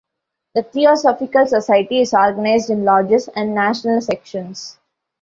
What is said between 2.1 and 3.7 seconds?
organised in lodges and